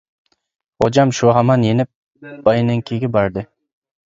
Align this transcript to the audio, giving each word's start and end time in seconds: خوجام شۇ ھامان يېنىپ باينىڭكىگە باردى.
خوجام 0.83 1.13
شۇ 1.17 1.33
ھامان 1.39 1.67
يېنىپ 1.67 2.33
باينىڭكىگە 2.49 3.13
باردى. 3.19 3.47